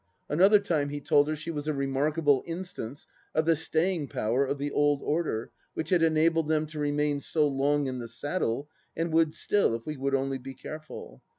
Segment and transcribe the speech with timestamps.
[0.29, 3.05] Another time he told her she was a remarkable instance
[3.35, 7.47] of the staying power of the old order which had enabled them to remain so
[7.47, 8.67] long in the saddle
[8.97, 11.21] and would still if we would only be careful.